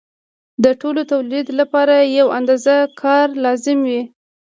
[0.63, 4.01] د ټولو د تولید لپاره یوه اندازه کار لازم وي